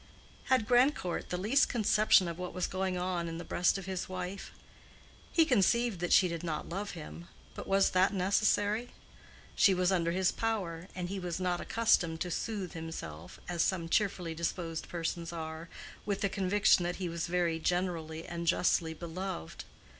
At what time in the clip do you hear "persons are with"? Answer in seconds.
14.89-16.21